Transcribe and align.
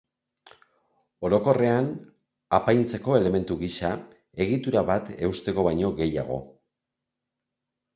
Orokorrean, 1.29 1.91
apaintzeko 2.59 3.19
elementu 3.21 3.61
gisa, 3.63 3.95
egitura 4.49 4.87
bat 4.93 5.15
eusteko 5.31 5.71
baino 5.73 5.97
gehiago. 6.05 6.45